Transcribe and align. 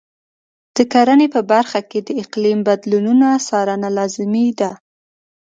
د 0.75 0.77
کرنې 0.93 1.27
په 1.35 1.41
برخه 1.51 1.79
کې 1.89 1.99
د 2.03 2.09
اقلیم 2.23 2.59
بدلونونو 2.67 3.27
څارنه 3.47 3.89
لازمي 3.97 4.47
ده. 4.59 4.71